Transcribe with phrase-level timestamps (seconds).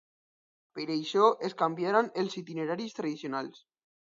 [0.77, 3.63] Per això, es canviaran els itineraris tradicionals.